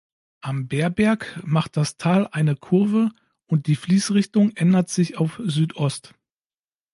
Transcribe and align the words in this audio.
Am 0.39 0.67
"Beerberg" 0.67 1.39
macht 1.43 1.77
das 1.77 1.97
Tal 1.97 2.25
eine 2.31 2.55
Kurve 2.55 3.11
und 3.45 3.67
die 3.67 3.75
Fließrichtung 3.75 4.49
ändert 4.55 4.89
sich 4.89 5.19
auf 5.19 5.39
Südost. 5.45 6.15